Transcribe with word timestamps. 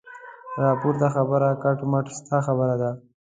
دا 0.59 0.69
پورته 0.81 1.07
خبره 1.15 1.49
کټ 1.63 1.79
مټ 1.91 2.05
ستا 2.19 2.37
خبره 2.47 2.75
ده. 2.81 2.91